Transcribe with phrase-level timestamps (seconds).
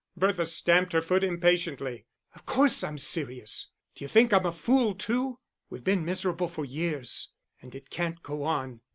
[0.17, 2.07] Bertha stamped her foot impatiently.
[2.33, 3.67] "Of course I'm serious.
[3.93, 5.37] Do you think I'm a fool too?
[5.69, 7.29] We've been miserable for years,
[7.61, 8.81] and it can't go on.